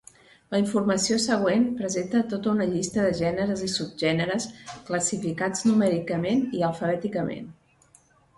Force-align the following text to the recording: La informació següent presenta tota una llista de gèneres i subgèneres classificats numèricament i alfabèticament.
La 0.53 0.59
informació 0.59 1.17
següent 1.25 1.67
presenta 1.81 2.21
tota 2.31 2.49
una 2.53 2.67
llista 2.71 3.03
de 3.09 3.11
gèneres 3.19 3.61
i 3.67 3.69
subgèneres 3.75 4.49
classificats 4.89 5.63
numèricament 5.69 6.43
i 6.63 6.67
alfabèticament. 6.71 7.47